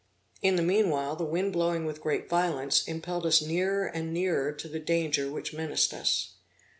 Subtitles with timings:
[0.41, 4.67] In the meanwhile, the wind blowing with great violence, impelled us nearer and nearer to
[4.67, 6.37] the danger which menaced us.